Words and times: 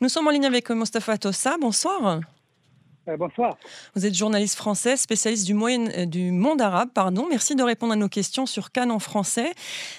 Nous 0.00 0.08
sommes 0.08 0.26
en 0.26 0.30
ligne 0.30 0.46
avec 0.46 0.70
Mostafa 0.70 1.18
Tossa. 1.18 1.56
Bonsoir. 1.60 2.20
Euh, 3.08 3.16
bonsoir. 3.16 3.56
Vous 3.96 4.06
êtes 4.06 4.14
journaliste 4.14 4.56
français, 4.56 4.96
spécialiste 4.96 5.44
du, 5.44 5.54
moyen, 5.54 5.88
euh, 5.90 6.06
du 6.06 6.30
monde 6.30 6.62
arabe. 6.62 6.90
Pardon. 6.94 7.26
Merci 7.28 7.56
de 7.56 7.62
répondre 7.62 7.92
à 7.92 7.96
nos 7.96 8.08
questions 8.08 8.46
sur 8.46 8.70
Cannes 8.70 8.92
en 8.92 9.00
français. 9.00 9.52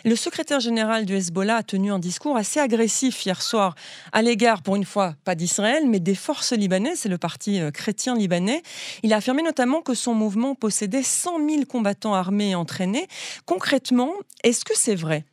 Le 0.05 0.15
secrétaire 0.15 0.61
général 0.61 1.05
du 1.05 1.13
Hezbollah 1.13 1.57
a 1.57 1.63
tenu 1.63 1.91
un 1.91 1.99
discours 1.99 2.37
assez 2.37 2.61
agressif 2.61 3.25
hier 3.25 3.41
soir 3.41 3.75
à 4.13 4.21
l'égard, 4.21 4.61
pour 4.61 4.77
une 4.77 4.85
fois, 4.85 5.15
pas 5.25 5.35
d'Israël, 5.35 5.83
mais 5.85 5.99
des 5.99 6.15
forces 6.15 6.53
libanaises. 6.53 6.99
C'est 6.99 7.09
le 7.09 7.17
parti 7.17 7.59
euh, 7.59 7.71
chrétien 7.71 8.15
libanais. 8.15 8.63
Il 9.03 9.11
a 9.11 9.17
affirmé 9.17 9.43
notamment 9.43 9.81
que 9.81 9.95
son 9.95 10.13
mouvement 10.13 10.55
possédait 10.55 11.03
100 11.03 11.49
000 11.49 11.65
combattants 11.65 12.13
armés 12.13 12.51
et 12.51 12.55
entraînés. 12.55 13.07
Concrètement, 13.45 14.13
est-ce 14.43 14.63
que 14.63 14.77
c'est 14.77 14.95
vrai? 14.95 15.25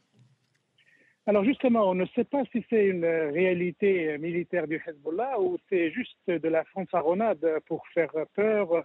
Alors 1.27 1.45
justement, 1.45 1.89
on 1.91 1.95
ne 1.95 2.07
sait 2.07 2.25
pas 2.25 2.43
si 2.51 2.65
c'est 2.71 2.87
une 2.87 3.05
réalité 3.05 4.19
militaire 4.19 4.67
du 4.67 4.83
Hezbollah 4.85 5.41
ou 5.41 5.59
c'est 5.69 5.91
juste 5.91 6.17
de 6.27 6.49
la 6.49 6.65
fanfaronnade 6.65 7.47
pour 7.67 7.87
faire 7.89 8.13
peur, 8.35 8.85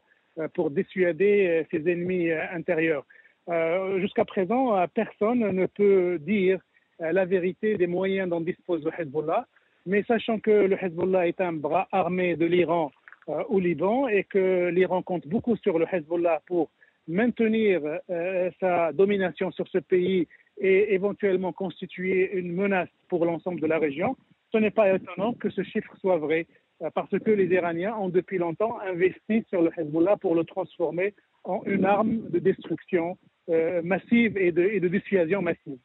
pour 0.53 0.69
dissuader 0.69 1.65
ses 1.71 1.89
ennemis 1.89 2.31
intérieurs. 2.31 3.05
Euh, 3.47 3.99
jusqu'à 3.99 4.25
présent, 4.25 4.85
personne 4.93 5.39
ne 5.39 5.65
peut 5.65 6.19
dire 6.19 6.59
la 6.99 7.25
vérité 7.25 7.77
des 7.77 7.87
moyens 7.87 8.29
dont 8.29 8.41
dispose 8.41 8.83
le 8.83 8.91
Hezbollah, 8.97 9.47
mais 9.85 10.03
sachant 10.03 10.39
que 10.39 10.51
le 10.51 10.77
Hezbollah 10.83 11.27
est 11.27 11.41
un 11.41 11.53
bras 11.53 11.87
armé 11.91 12.35
de 12.35 12.45
l'Iran 12.45 12.91
euh, 13.29 13.43
au 13.49 13.59
Liban 13.59 14.07
et 14.07 14.23
que 14.23 14.69
l'Iran 14.69 15.01
compte 15.01 15.27
beaucoup 15.27 15.55
sur 15.57 15.77
le 15.77 15.85
Hezbollah 15.91 16.41
pour 16.47 16.69
maintenir 17.07 17.81
euh, 18.09 18.49
sa 18.59 18.91
domination 18.93 19.51
sur 19.51 19.67
ce 19.67 19.77
pays 19.77 20.27
et 20.57 20.93
éventuellement 20.93 21.53
constituer 21.53 22.31
une 22.33 22.53
menace 22.53 22.89
pour 23.09 23.25
l'ensemble 23.25 23.59
de 23.59 23.67
la 23.67 23.79
région, 23.79 24.15
ce 24.51 24.57
n'est 24.57 24.71
pas 24.71 24.93
étonnant 24.93 25.33
que 25.33 25.49
ce 25.49 25.63
chiffre 25.63 25.93
soit 25.99 26.17
vrai, 26.17 26.47
euh, 26.81 26.89
parce 26.93 27.09
que 27.09 27.31
les 27.31 27.47
Iraniens 27.53 27.95
ont 27.95 28.09
depuis 28.09 28.37
longtemps 28.37 28.79
investi 28.81 29.45
sur 29.49 29.61
le 29.61 29.71
Hezbollah 29.77 30.17
pour 30.17 30.35
le 30.35 30.43
transformer 30.43 31.13
en 31.43 31.61
une 31.65 31.85
arme 31.85 32.29
de 32.29 32.39
destruction 32.39 33.17
euh, 33.49 33.81
massive 33.83 34.37
et 34.37 34.51
de, 34.51 34.87
dissuasion 34.87 35.41
massive. 35.41 35.77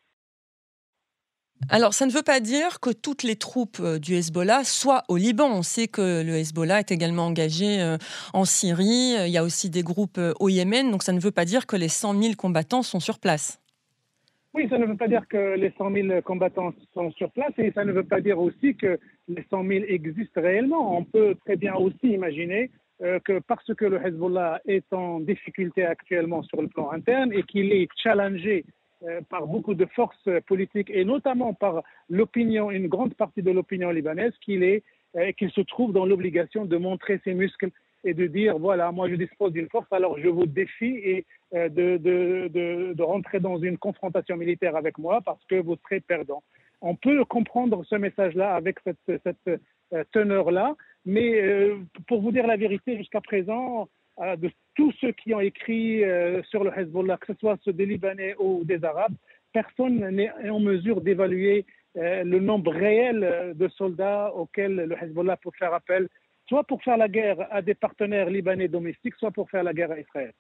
Alors, 1.68 1.92
ça 1.92 2.06
ne 2.06 2.10
veut 2.10 2.22
pas 2.22 2.40
dire 2.40 2.80
que 2.80 2.90
toutes 2.90 3.22
les 3.22 3.36
troupes 3.36 3.80
euh, 3.80 3.98
du 3.98 4.14
Hezbollah 4.14 4.64
soient 4.64 5.02
au 5.08 5.16
Liban. 5.16 5.50
On 5.52 5.62
sait 5.62 5.88
que 5.88 6.22
le 6.22 6.36
Hezbollah 6.36 6.80
est 6.80 6.90
également 6.90 7.26
engagé 7.26 7.96
en 8.32 8.44
Syrie. 8.44 9.14
Il 9.26 9.30
y 9.30 9.36
a 9.36 9.44
aussi 9.44 9.68
des 9.68 9.82
groupes 9.82 10.18
au 10.40 10.48
Yémen. 10.48 10.90
Donc, 10.90 11.02
ça 11.02 11.12
ne 11.12 11.20
veut 11.20 11.30
pas 11.30 11.44
dire 11.44 11.66
que 11.66 11.76
les 11.76 11.88
100 11.88 12.20
000 12.20 12.34
combattants 12.34 12.82
sont 12.82 13.00
sur 13.00 13.18
place. 13.18 13.60
Oui, 14.52 14.66
ça 14.68 14.78
ne 14.78 14.86
veut 14.86 14.96
pas 14.96 15.06
dire 15.06 15.28
que 15.28 15.54
les 15.56 15.72
100 15.78 15.92
000 15.92 16.22
combattants 16.22 16.74
sont 16.92 17.12
sur 17.12 17.30
place 17.30 17.52
et 17.58 17.70
ça 17.72 17.84
ne 17.84 17.92
veut 17.92 18.04
pas 18.04 18.20
dire 18.20 18.38
aussi 18.40 18.74
que 18.74 18.98
les 19.28 19.44
100 19.48 19.64
000 19.64 19.84
existent 19.86 20.40
réellement. 20.40 20.98
On 20.98 21.04
peut 21.04 21.36
très 21.44 21.56
bien 21.56 21.74
aussi 21.74 22.08
imaginer 22.08 22.70
euh, 23.02 23.20
que 23.20 23.38
parce 23.38 23.72
que 23.74 23.84
le 23.84 24.04
Hezbollah 24.04 24.60
est 24.66 24.92
en 24.92 25.20
difficulté 25.20 25.84
actuellement 25.84 26.42
sur 26.42 26.60
le 26.60 26.68
plan 26.68 26.90
interne 26.90 27.32
et 27.32 27.44
qu'il 27.44 27.72
est 27.72 27.88
challengé 28.02 28.64
euh, 29.04 29.20
par 29.30 29.46
beaucoup 29.46 29.74
de 29.74 29.86
forces 29.86 30.28
politiques 30.46 30.90
et 30.90 31.04
notamment 31.04 31.54
par 31.54 31.82
l'opinion, 32.08 32.72
une 32.72 32.88
grande 32.88 33.14
partie 33.14 33.42
de 33.42 33.52
l'opinion 33.52 33.90
libanaise, 33.90 34.32
qu'il 34.44 34.64
est 34.64 34.82
euh, 35.16 35.32
qu'il 35.32 35.50
se 35.50 35.60
trouve 35.62 35.92
dans 35.92 36.06
l'obligation 36.06 36.66
de 36.66 36.76
montrer 36.76 37.20
ses 37.24 37.34
muscles 37.34 37.70
et 38.04 38.14
de 38.14 38.26
dire 38.26 38.58
voilà, 38.58 38.92
moi 38.92 39.08
je 39.08 39.14
dispose 39.14 39.52
d'une 39.52 39.68
force, 39.68 39.86
alors 39.90 40.18
je 40.18 40.28
vous 40.28 40.46
défie 40.46 40.96
et 41.04 41.26
euh, 41.54 41.68
de, 41.68 41.96
de, 41.96 42.92
de, 42.94 43.02
rentrer 43.02 43.40
dans 43.40 43.58
une 43.58 43.78
confrontation 43.78 44.36
militaire 44.36 44.76
avec 44.76 44.98
moi 44.98 45.20
parce 45.24 45.44
que 45.46 45.56
vous 45.56 45.76
serez 45.84 46.00
perdant. 46.00 46.42
On 46.80 46.94
peut 46.94 47.24
comprendre 47.24 47.84
ce 47.84 47.96
message-là 47.96 48.54
avec 48.54 48.78
cette, 48.84 49.20
cette 49.22 49.60
euh, 49.92 50.04
teneur-là, 50.12 50.76
mais 51.04 51.40
euh, 51.42 51.76
pour 52.06 52.22
vous 52.22 52.32
dire 52.32 52.46
la 52.46 52.56
vérité, 52.56 52.96
jusqu'à 52.96 53.20
présent, 53.20 53.88
de 54.36 54.50
tous 54.74 54.92
ceux 55.00 55.12
qui 55.12 55.32
ont 55.32 55.40
écrit 55.40 56.02
sur 56.50 56.62
le 56.62 56.70
Hezbollah, 56.76 57.16
que 57.16 57.32
ce 57.32 57.38
soit 57.38 57.56
ceux 57.64 57.72
des 57.72 57.86
Libanais 57.86 58.34
ou 58.38 58.64
des 58.64 58.84
Arabes, 58.84 59.14
personne 59.50 60.06
n'est 60.10 60.30
en 60.50 60.60
mesure 60.60 61.00
d'évaluer 61.00 61.64
le 61.94 62.38
nombre 62.38 62.70
réel 62.70 63.54
de 63.54 63.68
soldats 63.68 64.30
auxquels 64.34 64.74
le 64.74 64.94
Hezbollah 65.02 65.38
peut 65.38 65.48
faire 65.58 65.72
appel 65.72 66.06
soit 66.50 66.64
pour 66.64 66.82
faire 66.82 66.96
la 66.96 67.08
guerre 67.08 67.46
à 67.52 67.62
des 67.62 67.76
partenaires 67.76 68.28
libanais 68.28 68.66
domestiques, 68.66 69.14
soit 69.20 69.30
pour 69.30 69.48
faire 69.48 69.62
la 69.62 69.72
guerre 69.72 69.92
à 69.92 70.00
Israël. 70.00 70.32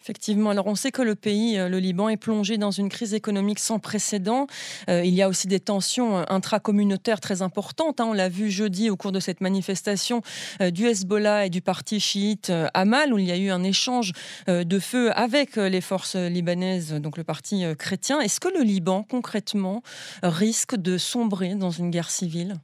Effectivement. 0.00 0.50
Alors, 0.50 0.68
on 0.68 0.76
sait 0.76 0.92
que 0.92 1.02
le 1.02 1.14
pays, 1.16 1.58
euh, 1.58 1.68
le 1.68 1.78
Liban, 1.78 2.08
est 2.08 2.16
plongé 2.16 2.58
dans 2.58 2.70
une 2.70 2.88
crise 2.88 3.12
économique 3.12 3.58
sans 3.58 3.80
précédent. 3.80 4.46
Euh, 4.88 5.04
il 5.04 5.12
y 5.12 5.20
a 5.20 5.28
aussi 5.28 5.48
des 5.48 5.58
tensions 5.58 6.18
euh, 6.18 6.22
intracommunautaires 6.28 7.20
très 7.20 7.42
importantes. 7.42 8.00
Hein. 8.00 8.06
On 8.10 8.12
l'a 8.12 8.28
vu 8.28 8.48
jeudi 8.48 8.88
au 8.88 8.96
cours 8.96 9.10
de 9.10 9.18
cette 9.18 9.40
manifestation 9.40 10.22
du 10.60 10.86
Hezbollah 10.86 11.46
et 11.46 11.50
du 11.50 11.60
parti 11.60 11.98
chiite 11.98 12.52
Amal, 12.72 13.12
où 13.12 13.18
il 13.18 13.26
y 13.26 13.32
a 13.32 13.36
eu 13.36 13.50
un 13.50 13.64
échange 13.64 14.12
de 14.46 14.78
feu 14.78 15.10
avec 15.14 15.56
les 15.56 15.80
forces 15.80 16.16
libanaises, 16.16 16.94
donc 16.94 17.18
le 17.18 17.24
parti 17.24 17.64
chrétien. 17.76 18.20
Est-ce 18.20 18.40
que 18.40 18.48
le 18.48 18.62
Liban, 18.62 19.02
concrètement, 19.02 19.82
risque 20.22 20.76
de 20.76 20.98
sombrer 20.98 21.56
dans 21.56 21.70
une 21.70 21.90
guerre 21.90 22.10
civile? 22.10 22.56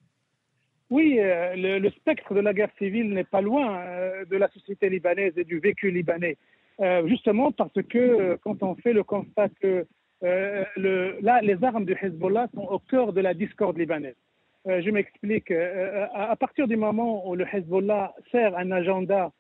Oui, 0.92 1.16
euh, 1.18 1.78
le, 1.78 1.90
spectre 1.90 2.34
de 2.34 2.40
la 2.40 2.52
guerre 2.52 2.74
civile 2.76 3.14
n'est 3.14 3.24
pas 3.24 3.40
loin 3.40 3.80
euh, 3.80 4.26
de 4.26 4.36
la 4.36 4.48
société 4.48 4.90
libanaise 4.90 5.32
et 5.38 5.44
du 5.44 5.58
vécu 5.58 5.90
libanais. 5.90 6.36
Euh, 6.80 7.06
justement 7.06 7.50
parce 7.50 7.80
que 7.88 8.36
quand 8.44 8.62
on 8.62 8.74
fait 8.74 8.92
le 8.92 9.02
constat 9.02 9.48
que 9.62 9.86
là, 10.20 11.40
les 11.40 11.64
armes 11.64 11.86
du 11.86 11.96
Hezbollah 12.00 12.48
sont 12.54 12.68
au 12.76 12.78
cœur 12.78 13.14
de 13.14 13.22
la 13.22 13.32
discorde 13.32 13.78
libanaise. 13.78 14.20
je 14.66 14.90
m'explique. 14.90 15.50
à 15.50 16.36
partir 16.36 16.68
du 16.68 16.76
moment 16.76 17.26
où 17.26 17.34
le 17.36 17.46
Hezbollah 17.50 18.14
sert 18.30 18.56
un 18.56 18.70
agenda 18.70 19.32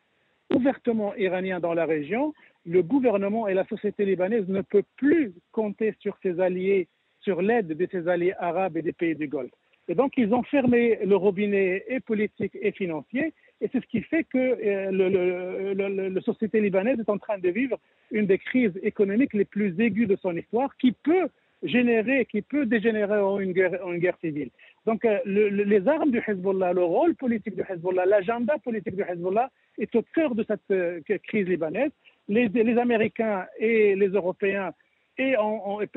ouvertement 0.54 1.14
iranien 1.16 1.60
dans 1.60 1.74
la 1.74 1.84
région, 1.84 2.32
le 2.64 2.82
gouvernement 2.82 3.46
et 3.46 3.54
la 3.54 3.66
société 3.66 4.06
libanaise 4.06 4.48
ne 4.48 4.62
peuvent 4.62 4.92
plus 4.96 5.34
compter 5.52 5.94
sur 6.00 6.16
ses 6.22 6.40
alliés, 6.40 6.88
sur 7.20 7.42
l'aide 7.42 7.68
de 7.68 7.88
ses 7.92 8.08
alliés 8.08 8.34
arabes 8.38 8.78
et 8.78 8.82
des 8.82 8.92
pays 8.92 9.14
du 9.14 9.28
Golfe. 9.28 9.52
Et 9.88 9.94
donc, 9.94 10.12
ils 10.16 10.32
ont 10.32 10.42
fermé 10.44 10.98
le 11.04 11.16
robinet 11.16 11.84
et 11.88 12.00
politique 12.00 12.56
et 12.60 12.72
financier. 12.72 13.32
Et 13.60 13.68
c'est 13.72 13.80
ce 13.80 13.86
qui 13.86 14.02
fait 14.02 14.24
que 14.24 14.38
euh, 14.38 16.08
la 16.10 16.20
société 16.20 16.60
libanaise 16.60 16.98
est 17.00 17.08
en 17.08 17.18
train 17.18 17.38
de 17.38 17.48
vivre 17.48 17.78
une 18.10 18.26
des 18.26 18.38
crises 18.38 18.78
économiques 18.82 19.34
les 19.34 19.44
plus 19.44 19.78
aiguës 19.80 20.08
de 20.08 20.16
son 20.16 20.36
histoire 20.36 20.76
qui 20.76 20.92
peut 20.92 21.28
générer, 21.62 22.26
qui 22.26 22.42
peut 22.42 22.66
dégénérer 22.66 23.20
en 23.20 23.38
une 23.38 23.52
guerre, 23.52 24.18
civile. 24.20 24.50
Donc, 24.86 25.04
euh, 25.04 25.18
les 25.24 25.86
armes 25.86 26.10
du 26.10 26.22
Hezbollah, 26.26 26.72
le 26.72 26.82
rôle 26.82 27.14
politique 27.14 27.54
du 27.54 27.62
Hezbollah, 27.68 28.06
l'agenda 28.06 28.58
politique 28.58 28.96
du 28.96 29.02
Hezbollah 29.02 29.50
est 29.78 29.94
au 29.94 30.02
cœur 30.14 30.34
de 30.34 30.44
cette 30.46 30.70
euh, 30.70 31.00
crise 31.24 31.48
libanaise. 31.48 31.92
Les 32.28 32.78
Américains 32.78 33.46
et 33.58 33.94
les 33.96 34.08
Européens 34.08 34.72
et, 35.18 35.36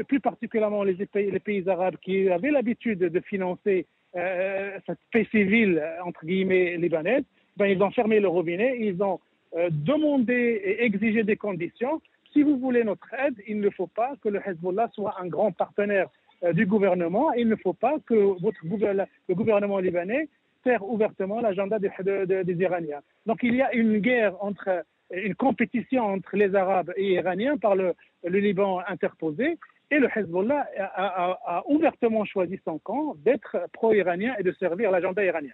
plus 0.08 0.20
particulièrement 0.20 0.84
les 0.84 1.06
pays, 1.06 1.70
arabes 1.70 1.98
qui 2.02 2.30
avaient 2.30 2.52
l'habitude 2.52 3.00
de 3.00 3.20
financer 3.22 3.86
euh, 4.16 4.78
cette 4.86 5.00
paix 5.12 5.28
civile, 5.32 5.84
entre 6.04 6.26
guillemets, 6.26 6.78
libanaise, 6.78 7.24
ben, 7.58 7.66
ils 7.66 7.82
ont 7.82 7.92
fermé 7.92 8.20
le 8.20 8.28
robinet, 8.28 8.78
ils 8.80 9.02
ont 9.02 9.20
euh, 9.56 9.70
demandé 9.72 10.62
et 10.64 10.84
exigé 10.84 11.24
des 11.24 11.38
conditions. 11.38 12.02
Si 12.34 12.44
vous 12.44 12.58
voulez 12.58 12.84
notre 12.84 13.14
aide, 13.14 13.36
il 13.48 13.60
ne 13.60 13.70
faut 13.70 13.88
pas 13.88 14.14
que 14.22 14.30
le 14.30 14.42
Hezbollah 14.46 14.90
soit 14.94 15.16
un 15.20 15.28
grand 15.28 15.52
partenaire 15.52 16.10
euh, 16.44 16.52
du 16.52 16.66
gouvernement. 16.66 17.32
Il 17.34 17.48
ne 17.48 17.56
faut 17.56 17.74
pas 17.74 17.96
que 18.06 18.16
votre, 18.16 18.60
le 18.64 19.36
gouvernement 19.36 19.80
libanais 19.80 20.28
sert 20.64 20.84
ouvertement 20.88 21.40
l'agenda 21.40 21.80
des 21.80 22.58
Iraniens. 22.60 23.02
Donc 23.26 23.40
il 23.44 23.56
y 23.56 23.62
a 23.62 23.74
une 23.74 24.00
guerre 24.00 24.36
entre 24.44 24.84
une 25.12 25.36
compétition 25.36 26.04
entre 26.04 26.36
les 26.36 26.56
Arabes 26.56 26.92
et 26.96 27.04
les 27.04 27.14
Iraniens 27.16 27.58
par 27.58 27.76
le, 27.76 27.94
Liban 28.24 28.82
interposé. 28.88 29.58
Et 29.92 30.00
le 30.00 30.10
Hezbollah 30.16 30.68
a, 30.78 31.64
ouvertement 31.68 32.26
choisi 32.26 32.60
son 32.66 32.80
camp 32.80 33.16
d'être 33.18 33.56
pro-iranien 33.72 34.34
et 34.40 34.44
de 34.44 34.52
servir 34.54 34.90
l'agenda 34.90 35.24
iranien. 35.24 35.54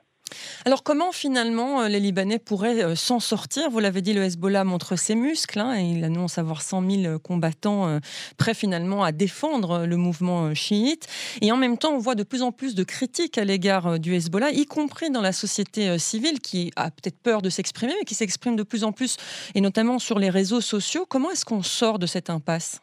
Alors 0.65 0.83
comment 0.83 1.11
finalement 1.11 1.81
euh, 1.81 1.87
les 1.87 1.99
Libanais 1.99 2.39
pourraient 2.39 2.83
euh, 2.83 2.95
s'en 2.95 3.19
sortir? 3.19 3.69
Vous 3.69 3.79
l'avez 3.79 4.01
dit, 4.01 4.13
le 4.13 4.23
Hezbollah 4.23 4.63
montre 4.63 4.95
ses 4.95 5.15
muscles 5.15 5.59
hein, 5.59 5.75
et 5.77 5.83
il 5.83 6.03
annonce 6.03 6.37
avoir 6.37 6.61
100 6.61 6.89
000 6.89 7.19
combattants 7.19 7.87
euh, 7.87 7.99
prêts 8.37 8.53
finalement 8.53 9.03
à 9.03 9.11
défendre 9.11 9.85
le 9.85 9.97
mouvement 9.97 10.53
chiite. 10.53 11.07
Et 11.41 11.51
en 11.51 11.57
même 11.57 11.77
temps, 11.77 11.93
on 11.93 11.97
voit 11.97 12.15
de 12.15 12.23
plus 12.23 12.41
en 12.41 12.51
plus 12.51 12.75
de 12.75 12.83
critiques 12.83 13.37
à 13.37 13.45
l'égard 13.45 13.99
du 13.99 14.13
Hezbollah, 14.13 14.51
y 14.51 14.65
compris 14.65 15.09
dans 15.09 15.21
la 15.21 15.31
société 15.31 15.97
civile 15.97 16.39
qui 16.39 16.71
a 16.75 16.91
peut-être 16.91 17.19
peur 17.21 17.41
de 17.41 17.49
s'exprimer, 17.49 17.93
mais 17.99 18.05
qui 18.05 18.15
s'exprime 18.15 18.55
de 18.55 18.63
plus 18.63 18.83
en 18.83 18.91
plus, 18.91 19.17
et 19.55 19.61
notamment 19.61 19.99
sur 19.99 20.19
les 20.19 20.29
réseaux 20.29 20.61
sociaux. 20.61 21.05
Comment 21.07 21.31
est-ce 21.31 21.45
qu'on 21.45 21.63
sort 21.63 21.99
de 21.99 22.05
cette 22.05 22.29
impasse? 22.29 22.81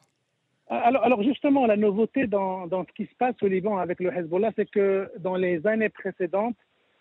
Alors, 0.70 1.23
justement, 1.23 1.67
la 1.67 1.76
nouveauté 1.76 2.26
dans, 2.26 2.69
ce 2.69 2.93
qui 2.94 3.06
se 3.06 3.14
passe 3.19 3.34
au 3.43 3.46
Liban 3.46 3.78
avec 3.78 4.00
le 4.00 4.14
Hezbollah, 4.14 4.50
c'est 4.55 4.70
que 4.70 5.11
dans 5.19 5.37
les 5.37 5.67
années 5.67 5.88
précédentes, 5.88 6.56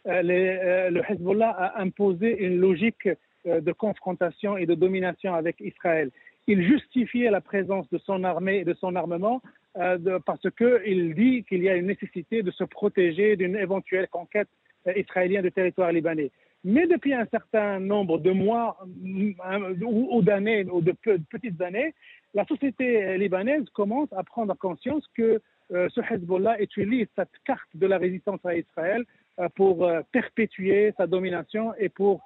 euh, 0.08 0.22
euh, 0.24 0.90
le 0.90 1.02
Hezbollah 1.10 1.50
a 1.50 1.82
imposé 1.82 2.46
une 2.46 2.60
logique 2.60 3.10
euh, 3.46 3.60
de 3.60 3.72
confrontation 3.72 4.58
et 4.58 4.66
de 4.66 4.74
domination 4.74 5.34
avec 5.34 5.60
Israël. 5.60 6.12
Il 6.48 6.64
justifiait 6.66 7.30
la 7.30 7.42
présence 7.42 7.90
de 7.90 7.98
son 7.98 8.24
armée 8.24 8.60
et 8.60 8.66
de 8.66 8.74
son 8.74 8.96
armement 8.96 9.42
parce 10.26 10.50
qu'il 10.58 11.14
dit 11.14 11.44
qu'il 11.44 11.62
y 11.62 11.70
a 11.70 11.76
une 11.76 11.86
nécessité 11.86 12.42
de 12.42 12.50
se 12.50 12.64
protéger 12.64 13.36
d'une 13.36 13.56
éventuelle 13.56 14.08
conquête 14.08 14.48
israélien 14.96 15.44
du 15.44 15.52
territoire 15.52 15.92
libanais. 15.92 16.32
Mais 16.64 16.88
depuis 16.88 17.14
un 17.14 17.28
certain 17.28 17.80
nombre 17.80 18.18
de 18.18 18.32
mois 18.32 18.80
ou, 19.86 20.22
d'années, 20.24 20.66
ou 20.72 20.82
de 20.82 20.94
petites 21.30 21.62
années, 21.62 21.94
la 22.34 22.44
société 22.46 23.20
libanaise 23.20 23.70
commence 23.74 24.12
à 24.14 24.24
prendre 24.24 24.56
conscience 24.58 25.06
que 25.16 25.40
ce 25.70 26.14
Hezbollah 26.14 26.60
utilise 26.60 27.08
cette 27.16 27.38
carte 27.46 27.70
de 27.76 27.86
la 27.86 28.00
résistance 28.00 28.44
à 28.46 28.56
Israël 28.56 29.04
pour 29.56 29.90
perpétuer 30.12 30.94
sa 30.98 31.06
domination 31.08 31.74
et 31.78 31.90
pour 31.90 32.22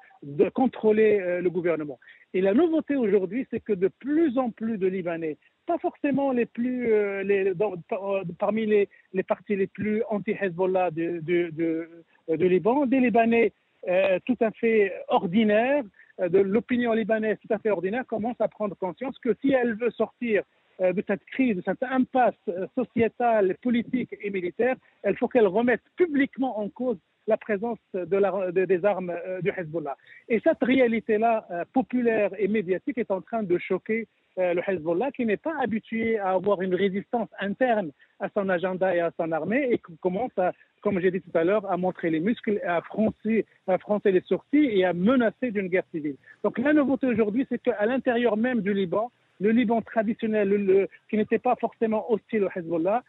contrôler 0.54 1.42
le 1.42 1.50
gouvernement. 1.50 2.00
Et 2.34 2.42
la 2.42 2.54
nouveauté 2.54 2.96
aujourd'hui, 2.96 3.46
c'est 3.52 3.60
que 3.60 3.74
de 3.74 3.90
plus 3.90 4.38
en 4.38 4.52
plus 4.52 4.78
de 4.78 4.88
Libanais, 4.88 5.38
pas 5.66 5.78
forcément 5.78 6.32
les 6.32 6.46
plus, 6.46 6.92
euh, 6.94 7.24
euh, 7.24 8.24
parmi 8.40 8.66
les, 8.66 8.90
partis 9.24 9.56
les 9.56 9.68
plus 9.68 10.04
anti-Hezbollah 10.10 10.92
de, 10.92 11.88
Liban, 12.28 12.86
des 12.86 13.00
Libanais 13.00 13.54
euh, 13.88 14.20
tout 14.26 14.38
à 14.42 14.52
fait 14.52 14.94
ordinaires, 15.08 15.84
de 16.20 16.40
l'opinion 16.40 16.94
libanaise 16.94 17.38
tout 17.42 17.52
à 17.54 17.58
fait 17.58 17.72
ordinaire, 17.72 18.06
commencent 18.06 18.42
à 18.42 18.48
prendre 18.48 18.76
conscience 18.76 19.18
que 19.20 19.34
si 19.42 19.54
elle 19.54 19.74
veut 19.74 19.92
sortir 19.92 20.44
de 20.80 21.04
cette 21.08 21.24
crise, 21.26 21.58
de 21.58 21.62
cette 21.64 21.84
impasse 21.84 22.36
sociétale, 22.76 23.56
politique 23.62 24.16
et 24.22 24.30
militaire, 24.30 24.76
il 25.08 25.16
faut 25.18 25.28
qu'elle 25.28 25.48
remette 25.48 25.82
publiquement 25.96 26.60
en 26.60 26.70
cause 26.70 26.98
la 27.28 27.38
présence 27.38 27.80
des 27.94 28.86
armes 28.86 29.12
euh, 29.12 29.42
du 29.42 29.52
Hezbollah. 29.56 29.96
Et 30.28 30.40
cette 30.44 30.62
réalité-là, 30.62 31.46
euh, 31.52 31.64
populaire 31.74 32.32
et 32.38 32.48
médiatique, 32.48 32.98
est 32.98 33.12
en 33.12 33.22
train 33.22 33.44
de 33.44 33.58
choquer 33.58 34.08
euh, 34.38 34.54
le 34.54 34.62
Hezbollah, 34.68 35.12
qui 35.12 35.26
n'est 35.26 35.38
pas 35.38 35.56
habitué 35.62 36.18
à 36.18 36.32
avoir 36.32 36.62
une 36.62 36.76
résistance 36.76 37.30
interne 37.40 37.92
à 38.20 38.30
son 38.34 38.50
agenda 38.50 38.96
et 38.96 39.00
à 39.00 39.12
son 39.18 39.32
armée, 39.32 39.68
et 39.72 39.78
qui 39.78 39.98
commence, 40.02 40.32
à, 40.38 40.52
comme 40.82 41.00
j'ai 41.00 41.12
dit 41.12 41.22
tout 41.22 41.38
à 41.38 41.44
l'heure, 41.44 41.70
à 41.72 41.78
montrer 41.78 42.10
les 42.10 42.20
muscles, 42.20 42.60
à 42.66 42.78
à 42.78 43.78
froncer 43.78 44.12
les 44.12 44.22
sourcils 44.22 44.70
et 44.78 44.86
à 44.86 44.94
menacer 44.94 45.52
d'une 45.52 45.68
guerre 45.68 45.88
civile. 45.92 46.16
Donc 46.44 46.58
la 46.58 46.74
nouveauté 46.74 47.08
aujourd'hui, 47.08 47.46
c'est 47.50 47.62
qu'à 47.62 47.86
l'intérieur 47.86 48.36
même 48.38 48.62
du 48.62 48.74
Liban, 48.74 49.12
le 49.42 49.52
Liban 49.52 49.82
traditionnel, 49.82 50.88
qui 51.10 51.18
n'était 51.18 51.40
pas 51.40 51.56
forcément 51.56 52.12
hostile 52.12 52.44
au 52.44 52.50
Hezbollah, 52.56 53.04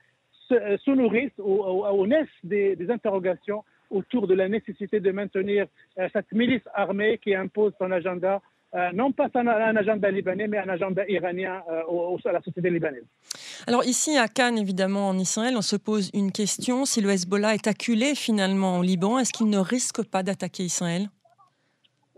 se, 0.48 0.76
se 0.78 0.90
nourrissent 0.90 1.38
ou, 1.38 2.06
naissent 2.06 2.28
des, 2.42 2.76
interrogations 2.90 3.64
autour 3.90 4.26
de 4.26 4.34
la 4.34 4.48
nécessité 4.48 5.00
de 5.00 5.10
maintenir 5.12 5.66
euh, 5.98 6.08
cette 6.12 6.32
milice 6.32 6.62
armée 6.74 7.18
qui 7.22 7.34
impose 7.34 7.72
son 7.78 7.90
agenda 7.90 8.40
euh, 8.74 8.90
non 8.94 9.12
pas 9.12 9.28
un, 9.34 9.46
agenda 9.76 10.10
libanais, 10.10 10.48
mais 10.48 10.56
un 10.56 10.68
agenda 10.70 11.06
iranien 11.06 11.62
euh, 11.70 12.16
à 12.24 12.32
la 12.32 12.40
société 12.40 12.70
libanaise. 12.70 13.04
Alors 13.66 13.84
ici, 13.84 14.16
à 14.16 14.28
Cannes, 14.28 14.56
évidemment, 14.56 15.10
en 15.10 15.18
Israël, 15.18 15.54
on 15.58 15.62
se 15.62 15.76
pose 15.76 16.10
une 16.14 16.32
question. 16.32 16.86
Si 16.86 17.02
le 17.02 17.10
Hezbollah 17.10 17.52
est 17.52 17.66
acculé 17.66 18.14
finalement 18.14 18.78
au 18.78 18.82
Liban, 18.82 19.18
est-ce 19.18 19.32
qu'il 19.32 19.50
ne 19.50 19.58
risque 19.58 20.02
pas 20.04 20.22
d'attaquer 20.22 20.62
Israël? 20.62 21.10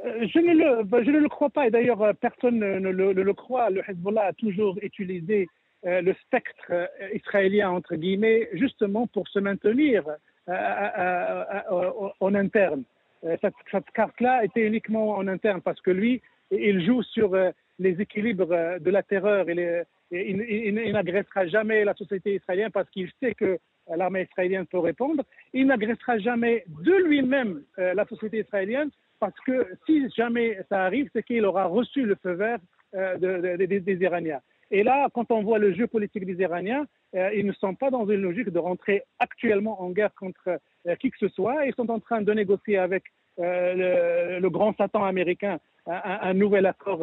Je 0.05 0.39
ne, 0.39 0.55
le, 0.55 0.83
bah, 0.85 1.03
je 1.03 1.11
ne 1.11 1.19
le 1.19 1.29
crois 1.29 1.51
pas, 1.51 1.67
et 1.67 1.71
d'ailleurs 1.71 2.15
personne 2.21 2.59
ne 2.59 2.91
le, 2.91 3.33
croit. 3.33 3.71
Le 3.71 3.83
Hezbollah 3.89 4.27
a 4.27 4.33
toujours 4.33 4.79
utilisé 4.83 5.49
le 5.83 6.15
spectre 6.23 6.89
israélien, 7.13 7.71
entre 7.71 7.97
guillemets, 7.97 8.49
justement 8.53 9.07
pour 9.07 9.29
se 9.29 9.39
maintenir 9.39 10.05
en 10.49 12.35
interne. 12.35 12.85
Euh, 13.25 13.37
cette, 13.41 13.91
carte-là 13.95 14.45
était 14.45 14.67
uniquement 14.67 15.11
en 15.17 15.27
interne 15.29 15.61
parce 15.63 15.81
que 15.81 15.91
lui, 15.91 16.21
il 16.51 16.85
joue 16.85 17.03
sur 17.03 17.35
euh, 17.35 17.51
les 17.79 18.01
équilibres 18.01 18.53
euh, 18.53 18.79
de 18.79 18.91
la 18.91 19.03
terreur. 19.03 19.47
Il, 19.49 20.93
n'agressera 20.93 21.47
jamais 21.47 21.85
la 21.85 21.95
société 21.95 22.35
israélienne 22.35 22.71
parce 22.71 22.89
qu'il 22.91 23.11
sait 23.21 23.35
que 23.35 23.59
l'armée 23.97 24.29
israélienne 24.31 24.67
peut 24.67 24.79
répondre. 24.79 25.25
Il 25.53 25.67
n'agressera 25.67 26.19
jamais 26.19 26.65
de 26.85 26.93
lui-même 27.05 27.63
la 27.77 28.05
société 28.07 28.41
israélienne 28.41 28.91
parce 29.25 29.41
que 29.47 29.67
si 29.87 30.07
jamais 30.11 30.59
ça 30.69 30.85
arrive, 30.85 31.09
c'est 31.15 31.23
qu'il 31.23 31.47
aura 31.47 31.65
reçu 31.65 32.05
le 32.05 32.15
feu 32.23 32.33
vert 32.33 32.59
des 32.93 33.99
Iraniens. 34.03 34.41
Et 34.71 34.83
là, 34.83 35.09
quand 35.15 35.31
on 35.31 35.43
voit 35.43 35.59
le 35.59 35.73
jeu 35.73 35.87
politique 35.87 36.27
des 36.27 36.43
Iraniens, 36.43 36.85
euh, 37.15 37.31
ils 37.35 37.47
ne 37.47 37.53
sont 37.53 37.75
pas 37.75 37.89
dans 37.91 38.07
une 38.07 38.21
logique 38.21 38.51
de 38.51 38.59
rentrer 38.59 39.03
actuellement 39.19 39.81
en 39.81 39.89
guerre 39.89 40.15
contre 40.15 40.59
euh, 40.87 40.95
qui 40.97 41.11
que 41.11 41.17
ce 41.19 41.29
soit. 41.29 41.65
Ils 41.65 41.75
sont 41.75 41.91
en 41.91 42.01
train 42.01 42.21
de 42.21 42.33
négocier 42.35 42.77
avec 42.77 43.05
euh, 43.39 44.39
le, 44.41 44.51
grand 44.51 44.77
Satan 44.77 45.05
américain 45.05 45.59
un, 45.87 46.35
nouvel 46.35 46.67
accord 46.67 47.03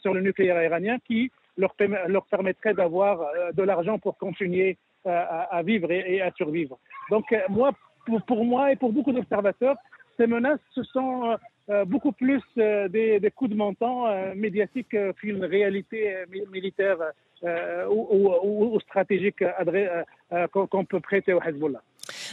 sur 0.00 0.14
le 0.14 0.20
nucléaire 0.20 0.60
iranien 0.62 0.98
qui 1.06 1.30
leur, 1.56 1.74
permettrait 2.28 2.74
d'avoir 2.74 3.24
de 3.52 3.62
l'argent 3.62 3.98
pour 3.98 4.16
continuer 4.16 4.78
à, 5.04 5.62
vivre 5.64 5.90
et, 5.90 6.20
à 6.20 6.30
survivre. 6.32 6.78
Donc, 7.10 7.34
moi, 7.48 7.72
pour 8.26 8.44
moi 8.44 8.72
et 8.72 8.76
pour 8.76 8.92
beaucoup 8.92 9.12
d'observateurs, 9.12 9.76
ces 10.20 10.26
menaces, 10.26 10.60
ce 10.74 10.82
sont 10.82 11.36
euh, 11.70 11.84
beaucoup 11.86 12.12
plus 12.12 12.42
euh, 12.58 12.88
des, 12.88 13.32
coups 13.34 13.50
de 13.50 13.56
menton 13.56 14.06
euh, 14.06 14.34
médiatiques 14.34 14.96
qu'une 15.16 15.44
réalité 15.44 16.14
militaire 16.52 16.98
ou, 17.90 18.78
stratégique 18.80 19.42
qu'on 20.52 20.84
peut 20.84 21.00
prêter 21.00 21.32
au 21.32 21.40
Hezbollah. 21.40 21.80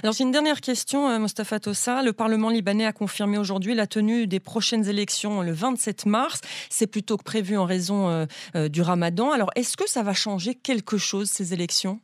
Alors, 0.03 0.13
c'est 0.13 0.23
une 0.23 0.31
dernière 0.31 0.59
question, 0.59 1.17
Mostafa 1.17 1.61
Tossa. 1.61 2.03
Le 2.03 2.11
Parlement 2.11 2.49
libanais 2.49 2.85
a 2.85 2.91
confirmé 2.91 3.37
aujourd'hui 3.37 3.73
la 3.73 3.87
tenue 3.87 4.27
des 4.27 4.41
prochaines 4.41 4.89
élections 4.89 5.41
le 5.41 5.53
27 5.53 6.07
mars. 6.07 6.41
C'est 6.69 6.91
plutôt 6.91 7.15
que 7.15 7.23
prévu 7.23 7.55
en 7.57 7.63
raison 7.63 8.27
du 8.53 8.81
ramadan. 8.81 9.31
Alors, 9.31 9.49
est-ce 9.55 9.77
que 9.77 9.87
ça 9.87 10.03
va 10.03 10.13
changer 10.13 10.55
quelque 10.55 10.97
chose, 10.97 11.29
ces 11.29 11.53
élections? 11.53 11.99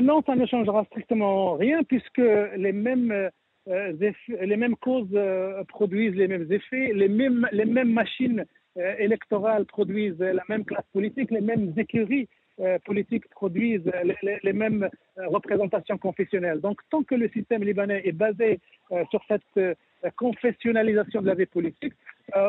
Non, 0.00 0.22
ça 0.24 0.34
ne 0.34 0.46
changera 0.46 0.84
strictement 0.84 1.54
rien, 1.54 1.82
puisque 1.82 2.22
les 2.56 2.72
mêmes 2.72 3.12
euh, 3.12 3.28
les 3.66 4.56
mêmes 4.56 4.76
causes 4.76 5.08
euh, 5.14 5.64
produisent 5.64 6.14
les 6.14 6.28
mêmes 6.28 6.50
effets, 6.50 6.92
les 6.92 7.08
mêmes, 7.08 7.48
les 7.52 7.64
mêmes 7.64 7.92
machines 7.92 8.44
euh, 8.76 8.94
électorales 8.98 9.64
produisent 9.64 10.18
la 10.18 10.42
même 10.48 10.64
classe 10.64 10.86
politique, 10.92 11.30
les 11.30 11.40
mêmes 11.40 11.72
écuries 11.76 12.28
politiques 12.84 13.28
produisent 13.30 13.90
les, 14.22 14.52
mêmes 14.52 14.88
représentations 15.16 15.98
confessionnelles. 15.98 16.60
Donc, 16.60 16.78
tant 16.88 17.02
que 17.02 17.16
le 17.16 17.28
système 17.30 17.64
libanais 17.64 18.02
est 18.04 18.12
basé 18.12 18.60
sur 19.10 19.20
cette 19.26 19.76
confessionnalisation 20.14 21.20
de 21.20 21.26
la 21.26 21.34
vie 21.34 21.46
politique, 21.46 21.94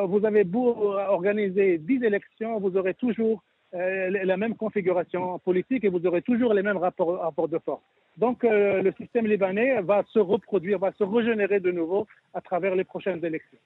vous 0.05 0.23
avez 0.23 0.43
beau 0.43 0.93
organiser 0.93 1.79
10 1.79 2.03
élections, 2.03 2.59
vous 2.59 2.77
aurez 2.77 2.93
toujours 2.93 3.41
la 3.73 4.37
même 4.37 4.53
configuration 4.53 5.39
politique 5.39 5.83
et 5.83 5.89
vous 5.89 6.05
aurez 6.05 6.21
toujours 6.21 6.53
les 6.53 6.61
mêmes 6.61 6.77
rapports 6.77 7.49
de 7.49 7.57
force. 7.57 7.81
Donc 8.17 8.43
euh, 8.43 8.81
le 8.81 8.93
système 8.93 9.27
libanais 9.27 9.81
va 9.81 10.03
se 10.13 10.19
reproduire, 10.19 10.79
va 10.79 10.91
se 10.97 11.03
régénérer 11.03 11.59
de 11.59 11.71
nouveau 11.71 12.07
à 12.33 12.41
travers 12.41 12.75
les 12.75 12.83
prochaines 12.83 13.23
élections. 13.23 13.57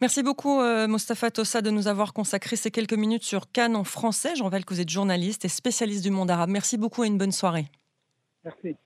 Merci 0.00 0.22
beaucoup 0.22 0.60
euh, 0.60 0.88
Mostafa 0.88 1.30
Tossa 1.30 1.62
de 1.62 1.70
nous 1.70 1.88
avoir 1.88 2.12
consacré 2.12 2.56
ces 2.56 2.70
quelques 2.70 2.94
minutes 2.94 3.22
sur 3.22 3.52
Cannes 3.52 3.76
en 3.76 3.84
français. 3.84 4.34
Je 4.36 4.42
rappelle 4.42 4.64
que 4.64 4.74
vous 4.74 4.80
êtes 4.80 4.88
journaliste 4.88 5.44
et 5.44 5.48
spécialiste 5.48 6.02
du 6.02 6.10
monde 6.10 6.30
arabe. 6.30 6.50
Merci 6.50 6.78
beaucoup 6.78 7.04
et 7.04 7.06
une 7.06 7.18
bonne 7.18 7.32
soirée. 7.32 7.66
Merci. 8.44 8.76